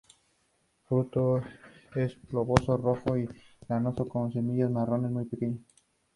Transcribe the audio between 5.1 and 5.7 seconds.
muy pequeñas.